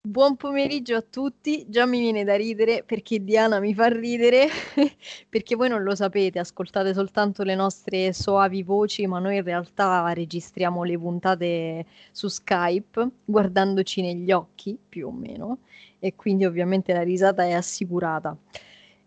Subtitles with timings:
[0.00, 4.46] Buon pomeriggio a tutti, già mi viene da ridere perché Diana mi fa ridere,
[5.28, 10.12] perché voi non lo sapete, ascoltate soltanto le nostre soavi voci, ma noi in realtà
[10.12, 15.58] registriamo le puntate su Skype guardandoci negli occhi, più o meno,
[15.98, 18.36] e quindi ovviamente la risata è assicurata.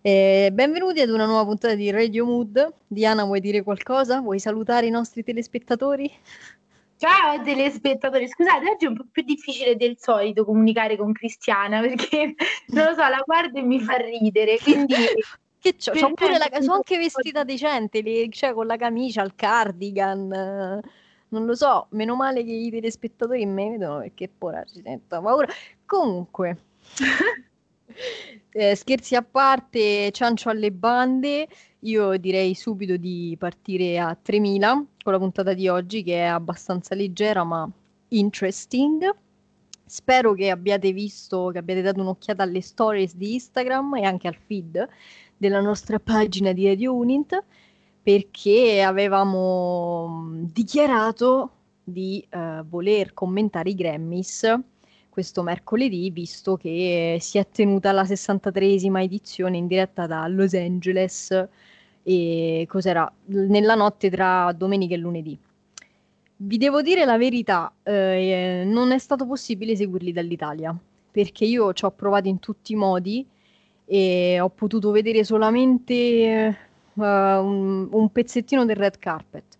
[0.02, 2.74] Eh, benvenuti ad una nuova puntata di Radio Mood.
[2.86, 4.20] Diana, vuoi dire qualcosa?
[4.20, 6.12] Vuoi salutare i nostri telespettatori?
[7.02, 12.36] Ciao telespettatori, scusate, oggi è un po' più difficile del solito comunicare con Cristiana perché
[12.74, 14.94] non lo so, la guardo e mi fa ridere, quindi
[15.60, 15.94] che c'ho?
[15.94, 20.28] C'ho pure la sono anche vestita decente, le, cioè con la camicia, il cardigan.
[21.30, 25.48] Non lo so, meno male che i telespettatori me vedono perché ora ci sento paura.
[25.84, 26.58] Comunque,
[28.52, 31.48] eh, scherzi a parte, ciancio alle bande.
[31.80, 36.94] Io direi subito di partire a 3000 con la puntata di oggi che è abbastanza
[36.96, 37.70] leggera ma
[38.10, 39.10] interesting.
[39.86, 44.36] Spero che abbiate visto, che abbiate dato un'occhiata alle stories di Instagram e anche al
[44.36, 44.88] feed
[45.36, 47.44] della nostra pagina di Radio Unit
[48.04, 51.52] perché avevamo dichiarato
[51.84, 54.60] di uh, voler commentare i Grammys
[55.12, 61.48] questo mercoledì, visto che si è tenuta la 63esima edizione in diretta da Los Angeles.
[62.04, 63.12] E cos'era?
[63.26, 65.38] Nella notte tra domenica e lunedì.
[66.38, 70.76] Vi devo dire la verità, eh, non è stato possibile seguirli dall'Italia
[71.12, 73.28] perché io ci ho provato in tutti i modi
[73.86, 76.58] e ho potuto vedere solamente
[76.94, 79.51] uh, un, un pezzettino del red carpet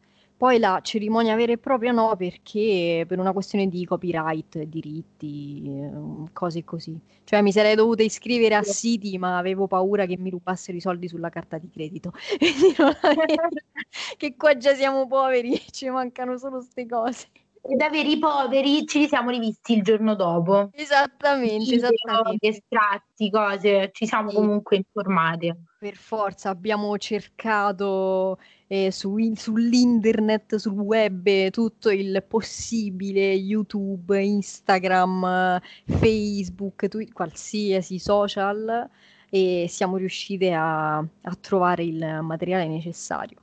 [0.42, 6.32] poi la cerimonia vera e propria no, perché per una questione di copyright, diritti, ehm,
[6.34, 7.00] cose così.
[7.24, 11.08] Cioè mi sarei dovuta iscrivere a siti, ma avevo paura che mi rubassero i soldi
[11.08, 12.12] sulla carta di credito.
[14.18, 17.28] che qua già siamo poveri, ci mancano solo queste cose.
[17.62, 20.72] E da veri poveri ci siamo rivisti il giorno dopo.
[20.74, 22.48] Esattamente, Video, esattamente.
[22.48, 24.38] Estratti, cose, ci siamo sì.
[24.38, 25.56] comunque informati.
[25.82, 28.38] Per forza, abbiamo cercato
[28.68, 38.88] eh, su, sull'internet, sul web, tutto il possibile, YouTube, Instagram, Facebook, tu, qualsiasi social
[39.32, 43.40] e siamo riuscite a, a trovare il materiale necessario.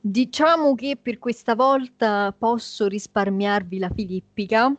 [0.00, 4.74] Diciamo che per questa volta posso risparmiarvi la filippica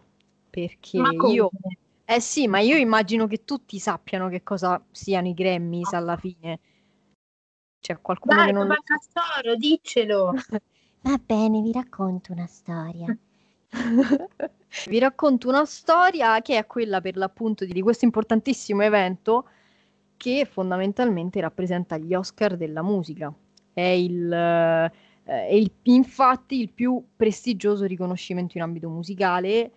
[0.49, 1.51] perché io
[2.05, 6.59] eh sì, ma io immagino che tutti sappiano che cosa siano i Grammys alla fine.
[7.79, 10.33] C'è qualcuno Dai, che non lo Castoro, diccelo.
[11.01, 13.17] Va bene, vi racconto una storia.
[14.87, 19.47] vi racconto una storia che è quella per l'appunto di questo importantissimo evento
[20.17, 23.33] che fondamentalmente rappresenta gli Oscar della musica.
[23.71, 24.91] È il, eh,
[25.23, 29.71] è il, infatti il più prestigioso riconoscimento in ambito musicale,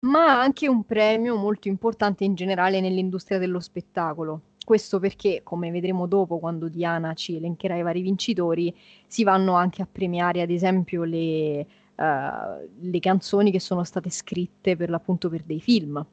[0.00, 6.06] ma anche un premio molto importante in generale nell'industria dello spettacolo questo perché, come vedremo
[6.06, 11.04] dopo, quando Diana ci elencherà i vari vincitori, si vanno anche a premiare, ad esempio,
[11.04, 16.04] le, uh, le canzoni che sono state scritte per l'appunto per dei film,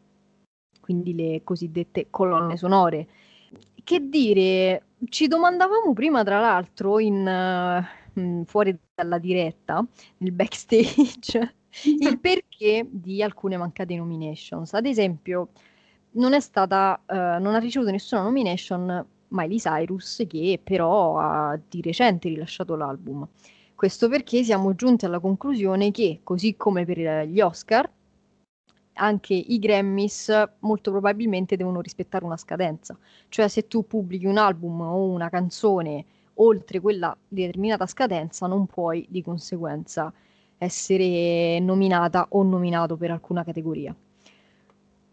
[0.80, 3.08] quindi le cosiddette colonne sonore.
[3.84, 7.28] Che dire, ci domandavamo prima, tra l'altro, in,
[8.14, 9.86] uh, fuori dalla diretta,
[10.20, 11.56] nel backstage,
[12.00, 14.72] il perché di alcune mancate nominations.
[14.72, 15.50] Ad esempio,
[16.16, 21.82] non è stata, uh, non ha ricevuto nessuna nomination Miley Cyrus, che però ha di
[21.82, 23.28] recente rilasciato l'album.
[23.76, 27.90] Questo perché siamo giunti alla conclusione che, così come per gli Oscar,
[28.94, 32.98] anche i Grammys molto probabilmente devono rispettare una scadenza.
[33.28, 36.06] Cioè, se tu pubblichi un album o una canzone
[36.36, 40.14] oltre quella determinata scadenza, non puoi di conseguenza
[40.58, 43.94] essere nominata o nominato per alcuna categoria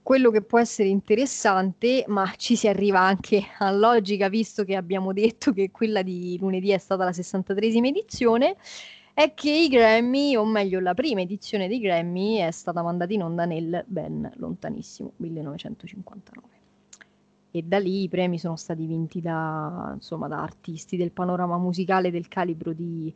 [0.03, 5.13] quello che può essere interessante, ma ci si arriva anche a logica, visto che abbiamo
[5.13, 8.57] detto che quella di lunedì è stata la 63esima edizione,
[9.15, 13.23] è che i Grammy, o meglio la prima edizione dei Grammy, è stata mandata in
[13.23, 16.49] onda nel ben lontanissimo 1959.
[17.55, 22.11] E da lì i premi sono stati vinti da, insomma, da artisti del panorama musicale
[22.11, 23.13] del calibro di,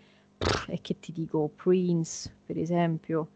[0.68, 3.28] e che ti dico, Prince, per esempio,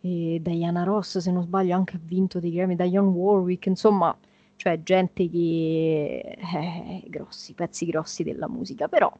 [0.00, 4.16] e Diana Ross, se non sbaglio, anche ha vinto dei Grammy, Diane Warwick, insomma,
[4.56, 6.36] cioè gente che...
[6.36, 9.12] Eh, grossi, pezzi grossi della musica, però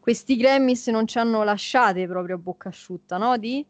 [0.00, 3.36] questi Grammys non ci hanno lasciate proprio a bocca asciutta, no?
[3.36, 3.66] Di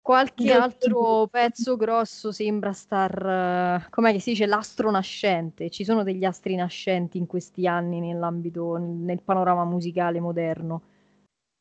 [0.00, 5.70] qualche altro pezzo grosso sembra star, uh, com'è che si dice, l'astro nascente.
[5.70, 10.82] Ci sono degli astri nascenti in questi anni nell'ambito, nel panorama musicale moderno.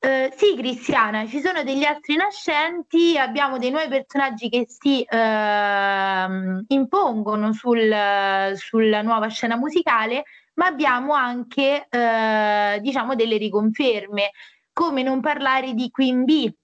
[0.04, 6.66] Eh, sì, Cristiana, ci sono degli altri nascenti, abbiamo dei nuovi personaggi che si ehm,
[6.70, 10.24] impongono sul- sulla nuova scena musicale,
[10.56, 14.32] ma abbiamo anche, eh, diciamo, delle riconferme,
[14.74, 16.56] come non parlare di Queen Bee,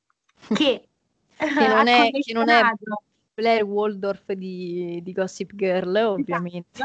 [0.55, 0.87] che,
[1.37, 1.37] Che
[1.67, 2.61] non è, che non è
[3.35, 6.81] Blair Waldorf di, di Gossip Girl, ovviamente.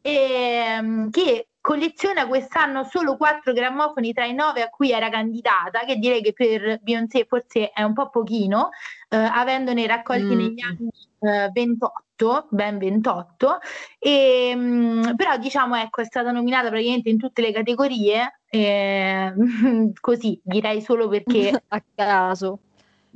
[0.00, 5.80] e, ehm, che colleziona quest'anno solo quattro grammofoni tra i nove a cui era candidata,
[5.80, 8.70] che direi che per Beyoncé forse è un po' pochino,
[9.10, 10.38] eh, avendone raccolti Mm.
[10.38, 10.88] negli anni
[11.20, 13.58] eh, 28, ben 28,
[13.98, 19.34] e, mm, però diciamo ecco è stata nominata praticamente in tutte le categorie, eh,
[20.00, 22.60] così direi solo perché, A caso.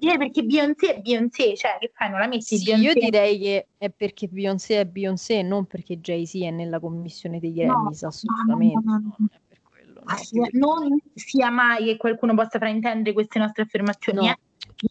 [0.03, 2.87] Direi perché Beyoncé è Beyoncé, cioè che fai non la metti Sì, Beyoncé?
[2.87, 7.53] io direi che è perché Beyoncé è Beyoncé, non perché Jay-Z è nella commissione dei
[7.53, 8.81] No, Grammys, no, assolutamente.
[8.85, 9.29] no, no, no.
[9.71, 14.29] quello, Assolut- non sia mai che qualcuno possa fraintendere queste nostre affermazioni.
[14.29, 14.37] Eh.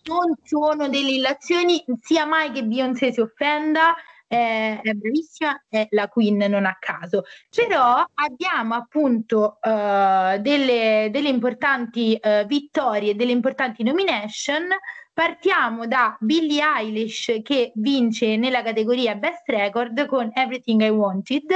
[0.04, 3.94] Non sono delle illazioni, sia mai che Beyoncé si offenda,
[4.32, 7.24] eh, è bravissima, è la Queen non a caso.
[7.54, 14.70] Però abbiamo appunto eh, delle, delle importanti eh, vittorie, delle importanti nomination.
[15.14, 21.52] Partiamo da Billie Eilish che vince nella categoria Best Record con Everything I Wanted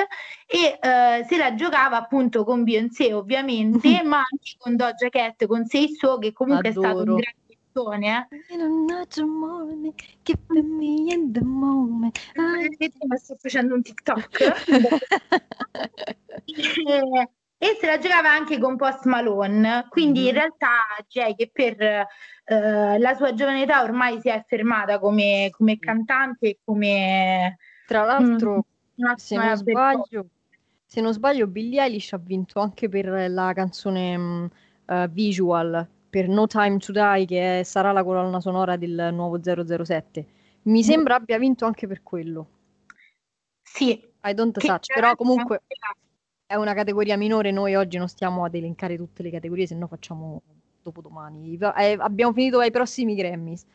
[0.45, 5.65] e eh, se la giocava appunto con Beyoncé ovviamente, ma anche con Doja Cat, con
[5.65, 7.13] Say So che comunque è stato Adoro.
[7.13, 7.44] un grande
[7.75, 8.27] hittone.
[12.33, 12.91] Eh.
[13.07, 14.39] Ma sto facendo un TikTok.
[16.45, 20.33] e, e se la giocava anche con Post Malone, quindi in Mhm.
[20.33, 20.69] realtà
[21.07, 26.47] Jay che per eh, la sua giovane età ormai si è affermata come, come cantante
[26.47, 30.25] e come Tra l'altro, un'ottima se non sbaglio,
[30.85, 34.49] se non sbaglio, Billie Eilish ha vinto anche per la canzone
[34.87, 39.37] eh, Visual per No Time to Die, che è- sarà la colonna sonora del nuovo
[39.43, 40.25] 007.
[40.63, 42.47] Mi sembra abbia vinto anche per quello.
[43.61, 45.63] Sì, I don't touch, però comunque
[46.45, 47.51] è una categoria minore.
[47.51, 50.41] Noi oggi non stiamo ad elencare tutte le categorie, se no facciamo
[50.81, 51.57] dopodomani.
[51.57, 53.65] Eh, abbiamo finito ai prossimi Grammys.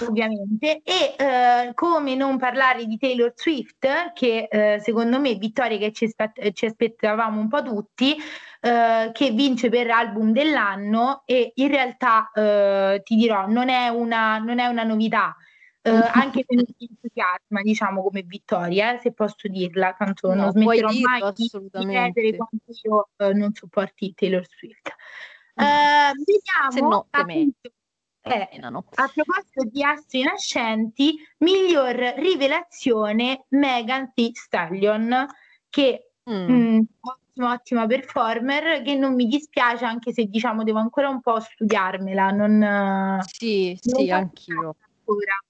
[0.00, 0.82] Ovviamente.
[0.82, 6.12] E eh, come non parlare di Taylor Swift, che eh, secondo me vittoria che ci,
[6.52, 8.16] ci aspettavamo un po' tutti,
[8.60, 14.38] eh, che vince per album dell'anno e in realtà eh, ti dirò, non è una,
[14.38, 15.36] non è una novità.
[15.82, 20.50] eh, anche se mi entusiasma, diciamo, come vittoria, eh, se posso dirla, tanto No, non
[20.50, 24.94] smetterò mai di, chiedere quanto io non sopporti Taylor Swift.
[25.58, 27.70] Eh, vediamo Se no, appunto,
[28.26, 28.84] eh, Menano.
[28.94, 35.26] a proposito di astri nascenti, miglior rivelazione Megan Thee Stallion,
[35.70, 36.50] che Mm.
[36.50, 41.38] mm, ottima, ottima performer, che non mi dispiace anche se diciamo devo ancora un po'
[41.38, 44.74] studiarmela, non, Sì, non sì, anch'io.
[44.98, 45.40] ancora.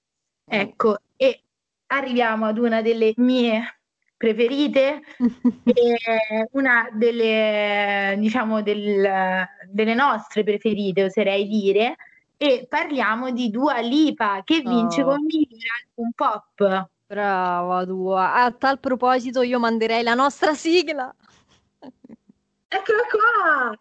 [0.49, 1.41] Ecco, e
[1.87, 3.79] arriviamo ad una delle mie
[4.15, 5.01] preferite,
[5.63, 11.95] e una delle, diciamo, del- delle nostre preferite, oserei dire,
[12.37, 15.05] e parliamo di Dua Lipa che vince Oh.
[15.07, 16.89] con miglior album pop.
[17.07, 18.33] Brava tua.
[18.35, 21.13] A tal proposito, io manderei la nostra sigla.
[22.69, 23.79] Eccola qua!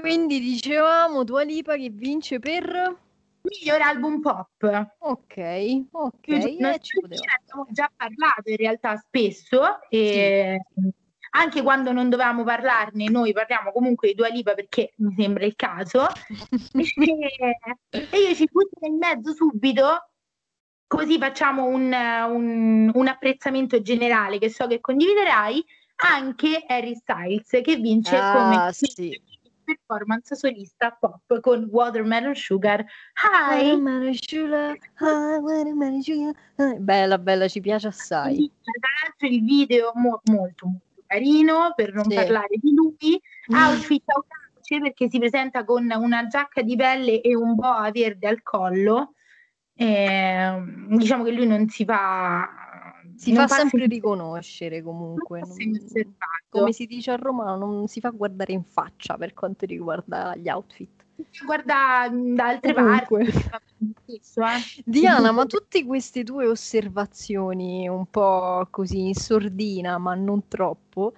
[0.00, 3.00] Quindi dicevamo Dua Lipa che vince per...
[3.42, 4.92] Miglior album pop.
[4.98, 10.60] Ok, ok, Io eh, ci abbiamo già parlato in realtà spesso e
[11.30, 15.56] anche quando non dovevamo parlarne noi parliamo comunque di Dua Lipa perché mi sembra il
[15.56, 16.06] caso
[16.78, 16.86] e,
[17.90, 20.10] e io ci butto in mezzo subito
[20.86, 25.64] così facciamo un, un- un apprezzamento generale che so che condividerai
[25.96, 29.20] anche Harry Styles che vince Ah, come sì.
[29.76, 36.34] Performance solista pop con Watermelon Sugar Hi Watermelon sugar, ah, watermelon sugar.
[36.78, 38.52] Bella, bella, ci piace assai.
[38.62, 42.14] Tra l'altro il video mo- molto molto carino, per non Sì.
[42.14, 47.54] parlare di lui, outfit audace perché si presenta con una giacca di pelle e un
[47.54, 49.14] boa verde al collo.
[49.74, 52.61] Ehm, diciamo che lui non si fa...
[53.16, 55.40] Si fa sempre riconoscere comunque.
[55.40, 55.56] non
[56.48, 60.48] come si dice a Roma, non si fa guardare in faccia per quanto riguarda gli
[60.48, 61.02] outfit.
[61.44, 63.32] Guarda mh, da altre Comunque.
[63.50, 64.82] parti, eh.
[64.84, 71.14] Diana, ma tutte queste tue osservazioni, un po' così in sordina, ma non troppo,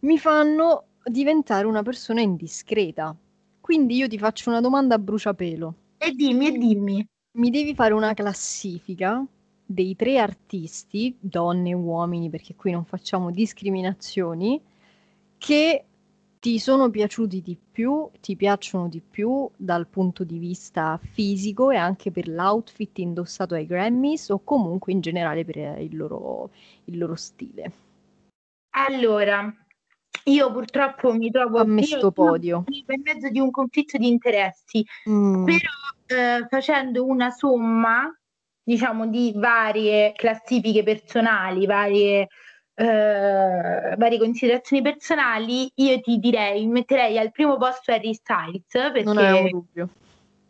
[0.00, 3.14] mi fanno diventare una persona indiscreta.
[3.60, 5.74] Quindi io ti faccio una domanda a bruciapelo.
[5.98, 7.08] E dimmi, e dimmi.
[7.32, 9.24] Mi devi fare una classifica
[9.72, 14.60] dei tre artisti, donne e uomini, perché qui non facciamo discriminazioni,
[15.38, 15.84] che
[16.40, 21.76] ti sono piaciuti di più, ti piacciono di più dal punto di vista fisico e
[21.76, 26.50] anche per l'outfit indossato ai Grammys o comunque in generale per il loro,
[26.86, 27.72] il loro stile.
[28.70, 29.54] Allora,
[30.24, 35.44] io purtroppo mi trovo a questo podio in mezzo di un conflitto di interessi, mm.
[35.44, 35.70] però
[36.06, 38.12] eh, facendo una somma,
[38.70, 42.28] diciamo, di varie classifiche personali, varie
[42.74, 49.16] eh, varie considerazioni personali, io ti direi, metterei al primo posto Harry Styles perché non
[49.42, 49.88] un dubbio.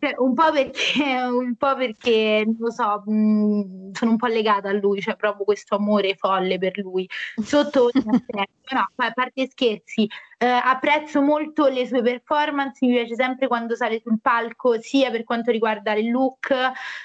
[0.01, 4.27] Cioè, un po' perché, un po' perché, non lo so, mh, mm, sono un po'
[4.29, 7.09] legata a lui, cioè proprio questo amore folle per lui,
[7.43, 7.91] sotto.
[8.71, 13.99] No, a parte scherzi, eh, apprezzo molto le sue performance, mi piace sempre quando sale
[13.99, 16.55] sul palco, sia per quanto riguarda il look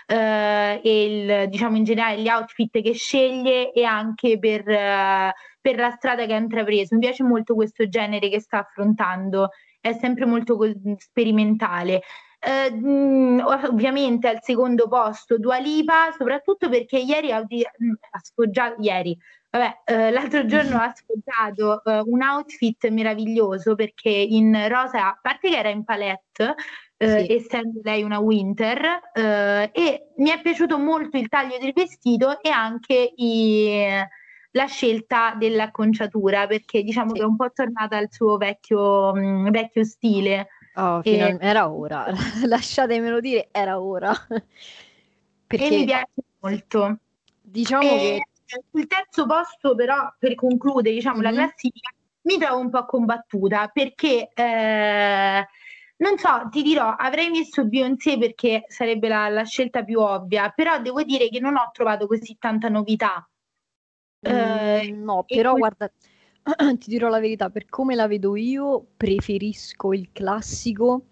[0.06, 5.76] eh, e il, diciamo in generale gli outfit che sceglie e anche per, eh, per
[5.76, 6.94] la strada che ha intrapreso.
[6.94, 9.50] Mi piace molto questo genere che sta affrontando,
[9.82, 10.56] è sempre molto
[10.98, 12.02] sperimentale.
[12.48, 19.18] Eh, ovviamente al secondo posto Dua Lipa, soprattutto perché ieri ha, ha sfoggiato, ieri,
[19.50, 25.50] vabbè, eh, l'altro giorno ha sfoggiato eh, un outfit meraviglioso perché in rosa, a parte
[25.50, 26.54] che era in palette,
[26.98, 27.34] eh, sì.
[27.34, 32.50] essendo lei una winter, eh, e mi è piaciuto molto il taglio del vestito e
[32.50, 33.82] anche i,
[34.52, 37.16] la scelta dell'acconciatura perché diciamo sì.
[37.16, 40.48] che è un po' tornata al suo vecchio, mh, vecchio stile.
[40.76, 41.38] Oh, e...
[41.40, 42.08] era ora,
[42.46, 44.14] lasciatemelo dire, era ora.
[45.48, 45.68] Perché...
[45.68, 46.98] E mi piace molto.
[47.42, 48.22] Diciamo e...
[48.46, 48.62] che...
[48.70, 51.34] Sul terzo posto però, per concludere, diciamo, mm-hmm.
[51.34, 51.90] la classifica,
[52.22, 54.30] mi trovo un po' combattuta perché...
[54.34, 55.48] Eh,
[55.98, 60.82] non so, ti dirò, avrei messo Beyoncé perché sarebbe la, la, scelta più ovvia, però
[60.82, 63.26] devo dire che non ho trovato così tanta novità.
[64.28, 65.92] Mm, eh, no, però que- guarda,
[66.78, 71.06] ti dirò la verità, per come la vedo io, preferisco il classico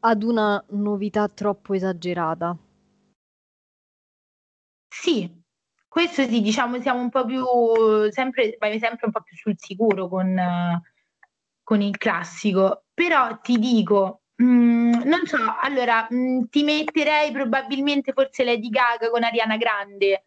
[0.00, 2.56] ad una novità troppo esagerata.
[4.88, 5.30] Sì,
[5.86, 7.44] questo sì, diciamo siamo un po' più
[8.10, 10.34] sempre, vai sempre un po' più sul sicuro con,
[11.62, 17.30] con il classico, però ti dico, mh, mm, non so, allora mh, mm, ti metterei
[17.30, 20.25] probabilmente forse Lady Gaga con Ariana Grande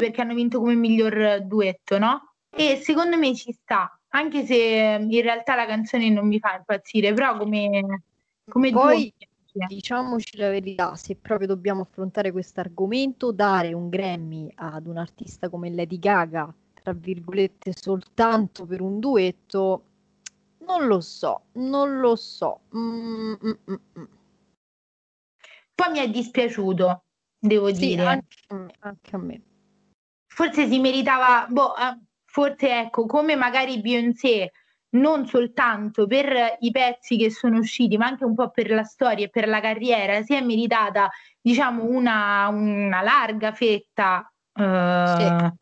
[0.00, 2.32] perché hanno vinto come miglior duetto, no?
[2.48, 7.12] E secondo me ci sta, anche se in realtà la canzone non mi fa impazzire,
[7.12, 8.02] però come,
[8.48, 9.12] come Poi,
[9.52, 14.96] duo, diciamoci la verità, se proprio dobbiamo affrontare questo argomento, dare un Grammy ad un
[14.96, 16.52] artista come Lady Gaga,
[16.82, 19.84] tra virgolette, soltanto per un duetto,
[20.60, 22.62] non lo so, non lo so.
[22.74, 24.04] Mm, mm, mm, mm.
[25.74, 27.02] Poi mi è dispiaciuto,
[27.38, 28.04] devo sì, dire.
[28.04, 28.74] Anche a me.
[28.80, 29.42] Anche a me
[30.40, 34.52] forse si meritava, boh, eh, forse ecco, come magari Beyoncé,
[34.92, 39.26] non soltanto per i pezzi che sono usciti, ma anche un po' per la storia
[39.26, 41.10] e per la carriera, si è meritata,
[41.42, 45.52] diciamo, una, una larga fetta eh,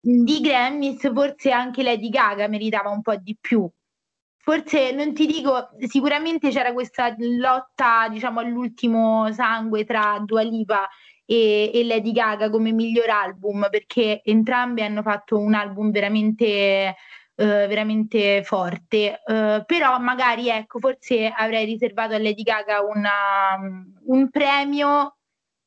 [0.00, 0.22] sì.
[0.22, 3.68] di Grammys, forse anche Lady Gaga meritava un po' di più.
[4.38, 10.88] Forse non ti dico, sicuramente c'era questa lotta, diciamo, all'ultimo sangue tra Dua Lipa
[11.30, 16.96] e, e Lady Gaga come miglior album perché entrambe hanno fatto un album veramente
[17.38, 23.56] Uh, veramente forte, uh, però magari ecco, forse avrei riservato a Lady Gaga una,
[24.06, 25.18] un premio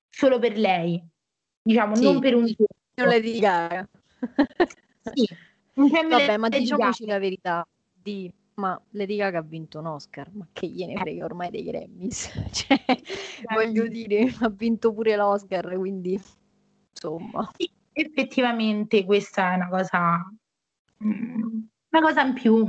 [0.10, 1.02] solo per lei,
[1.62, 3.88] diciamo, sì, non per un premio Lady Gaga.
[5.14, 5.30] sì,
[5.76, 7.14] un premio Vabbè, ma diciamoci Gaga.
[7.14, 11.50] la verità, di ma Lady Gaga ha vinto un Oscar, ma che gliene frega ormai
[11.50, 12.30] dei Grammys?
[12.52, 12.78] cioè,
[13.54, 16.22] voglio dire, ha vinto pure l'Oscar, quindi
[16.92, 17.50] insomma.
[17.56, 20.32] Sì, effettivamente questa è una cosa,
[21.04, 22.68] mm, una cosa in più,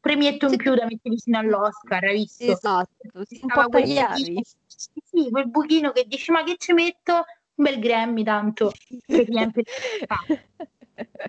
[0.00, 2.52] premietto in più da mettere vicino all'Oscar, hai visto?
[2.52, 4.42] Esatto, si un po' tagliavi.
[4.66, 7.24] Sì, quel buchino che dici, ma che ci metto?
[7.54, 8.72] Un bel Grammy tanto,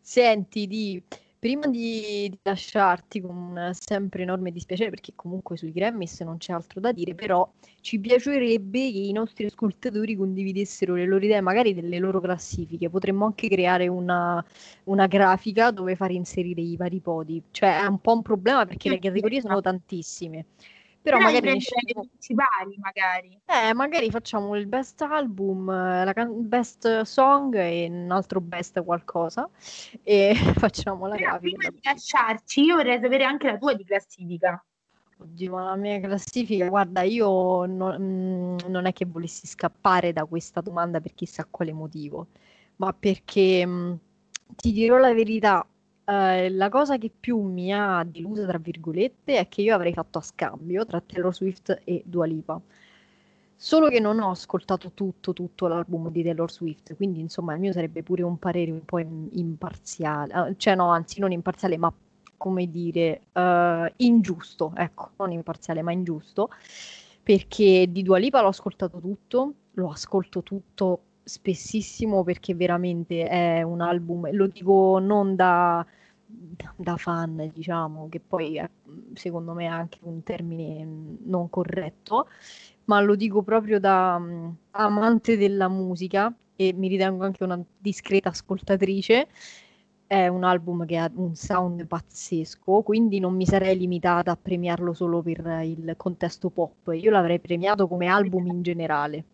[0.00, 1.02] Senti, di
[1.44, 6.80] Prima di, di lasciarti con sempre enorme dispiacere, perché comunque sui Grammys non c'è altro
[6.80, 7.46] da dire, però
[7.82, 12.88] ci piacerebbe che i nostri ascoltatori condividessero le loro idee, magari delle loro classifiche.
[12.88, 14.42] Potremmo anche creare una,
[14.84, 17.42] una grafica dove far inserire i vari podi.
[17.50, 20.46] Cioè è un po' un problema perché le categorie sono tantissime
[21.04, 23.38] Però, Però magari, principali, magari.
[23.44, 29.46] eh, magari facciamo il best album, la can- best song e un altro best qualcosa
[30.02, 31.56] e facciamo la Però grafica.
[31.58, 34.64] prima di lasciarci, io vorrei sapere anche la tua di classifica.
[35.18, 40.24] Oddio, ma la mia classifica, guarda, io no- mm, non è che volessi scappare da
[40.24, 42.28] questa domanda per chissà quale motivo,
[42.76, 43.92] ma perché mm,
[44.56, 45.64] ti dirò la verità,
[46.04, 50.18] eh, la cosa che più mi ha deluso, tra virgolette, è che io avrei fatto
[50.18, 52.60] a scambio tra Taylor Swift e Dua Lipa.
[53.56, 57.72] Solo che non ho ascoltato tutto, tutto l'album di Taylor Swift, quindi insomma il mio
[57.72, 61.92] sarebbe pure un parere un po' im- imparziale, eh, cioè no, anzi non imparziale, ma
[62.36, 66.50] come dire, eh, ingiusto, ecco, non imparziale, ma ingiusto,
[67.22, 73.80] perché di Dua Lipa l'ho ascoltato tutto, lo ascolto tutto spessissimo perché veramente è un
[73.80, 75.84] album, lo dico non da,
[76.76, 78.68] da fan, diciamo, che poi è,
[79.14, 80.86] secondo me è anche un termine
[81.24, 82.28] non corretto,
[82.86, 88.28] ma lo dico proprio da mm, amante della musica e mi ritengo anche una discreta
[88.30, 89.28] ascoltatrice.
[90.06, 94.92] È un album che ha un sound pazzesco, quindi non mi sarei limitata a premiarlo
[94.92, 96.92] solo per il contesto pop.
[96.92, 99.24] Io l'avrei premiato come album in generale,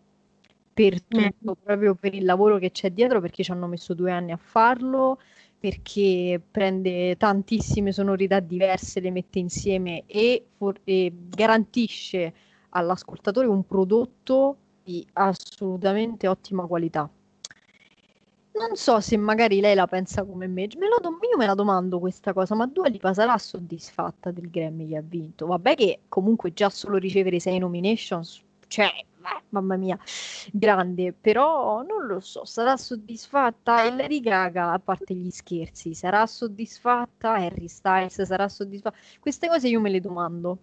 [0.89, 4.31] per tutto, proprio per il lavoro che c'è dietro, perché ci hanno messo due anni
[4.31, 5.19] a farlo,
[5.59, 12.33] perché prende tantissime sonorità diverse, le mette insieme e, for- e garantisce
[12.69, 17.07] all'ascoltatore un prodotto di assolutamente ottima qualità.
[18.53, 21.53] Non so se magari lei la pensa come me, me lo do- io me la
[21.53, 25.45] domando questa cosa, ma Dua Lipa sarà soddisfatta del Grammy che ha vinto?
[25.45, 29.05] Vabbè che comunque già solo ricevere sei nominations, cioè, eh,
[29.49, 29.99] mamma mia,
[30.53, 37.33] grande, però non lo so, sarà soddisfatta Lady Gaga, a parte gli scherzi, sarà soddisfatta
[37.33, 38.95] Harry Styles, sarà soddisfatta?
[39.19, 40.59] Queste cose io me le domando.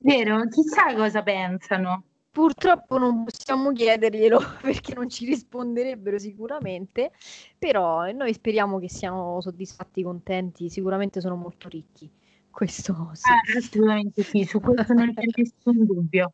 [0.00, 0.44] Vero?
[0.48, 2.02] Chissà cosa pensano.
[2.32, 7.12] Purtroppo non possiamo chiederglielo perché non ci risponderebbero sicuramente,
[7.56, 12.10] però noi speriamo che siano soddisfatti, contenti, sicuramente sono molto ricchi.
[12.50, 13.30] Questo sì.
[13.30, 16.32] Ah, assolutamente sì, su questo non c'è nessun dubbio,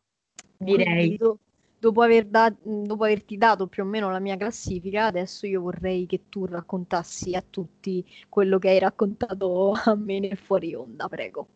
[0.63, 1.17] direi.
[1.17, 1.39] do-
[1.77, 6.05] dopo, aver da- dopo averti dato più o meno la mia classifica, adesso io vorrei
[6.05, 11.47] che tu raccontassi a tutti quello che hai raccontato a me nel fuori onda, prego.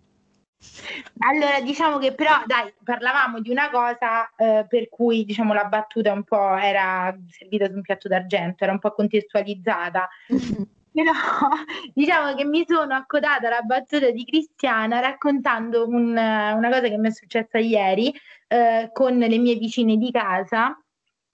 [1.20, 6.12] Allora, diciamo che però, dai, parlavamo di una cosa eh, per cui, diciamo, la battuta
[6.12, 10.08] un po' era servita su un piatto d'argento, era un po' contestualizzata.
[10.98, 11.12] Però
[11.94, 17.10] diciamo che mi sono accodata alla battuta di Cristiana raccontando un- una cosa che mi
[17.10, 18.12] è successa ieri
[18.48, 20.76] eh, con le mie vicine di casa,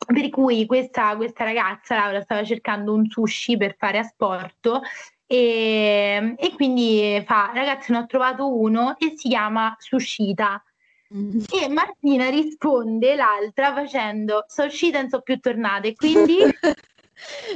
[0.05, 4.81] per cui questa, questa ragazza, Laura, stava cercando un sushi per fare a sporto
[5.25, 10.61] e, e quindi fa, ragazzi, ne ho trovato uno e si chiama Sushita.
[11.09, 16.39] E Martina risponde l'altra facendo, sono uscita e non sono più tornata e quindi...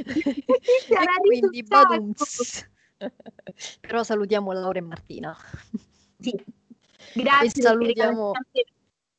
[0.04, 2.68] e quindi badums.
[3.80, 5.36] Però salutiamo Laura e Martina.
[6.18, 6.34] Sì,
[7.14, 7.60] grazie.
[7.60, 8.72] E salutiamo- Sempre,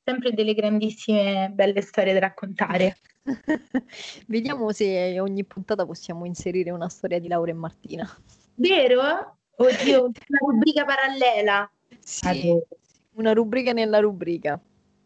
[0.03, 2.97] sempre delle grandissime belle storie da raccontare.
[4.27, 8.09] Vediamo se ogni puntata possiamo inserire una storia di Laura e Martina.
[8.55, 9.37] Vero?
[9.55, 11.71] Oddio, una rubrica parallela.
[11.99, 12.67] Sì, Adoro.
[13.13, 14.59] una rubrica nella rubrica.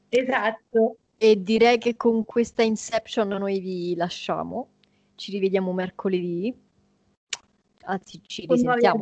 [0.10, 0.98] Esatto.
[1.18, 4.70] E direi che con questa Inception noi vi lasciamo.
[5.24, 6.54] Ci rivediamo mercoledì.
[7.86, 9.02] Anzi, ci risentiamo.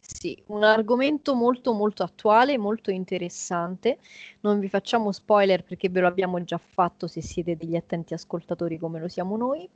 [0.00, 4.00] Sì, un argomento molto molto attuale, molto interessante.
[4.40, 8.76] Non vi facciamo spoiler perché ve lo abbiamo già fatto se siete degli attenti ascoltatori
[8.76, 9.70] come lo siamo noi.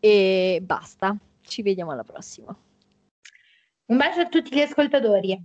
[0.00, 2.52] E basta, ci vediamo alla prossima.
[3.84, 5.40] Un bacio a tutti gli ascoltatori.